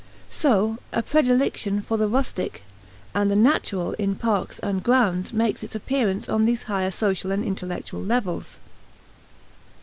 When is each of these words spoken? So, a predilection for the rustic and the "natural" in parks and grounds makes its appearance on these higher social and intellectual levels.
So, 0.31 0.79
a 0.91 1.03
predilection 1.03 1.83
for 1.83 1.95
the 1.95 2.07
rustic 2.07 2.63
and 3.13 3.29
the 3.29 3.35
"natural" 3.35 3.93
in 3.99 4.15
parks 4.15 4.57
and 4.57 4.81
grounds 4.81 5.31
makes 5.31 5.61
its 5.63 5.75
appearance 5.75 6.27
on 6.27 6.45
these 6.45 6.63
higher 6.63 6.89
social 6.89 7.31
and 7.31 7.45
intellectual 7.45 8.01
levels. 8.01 8.57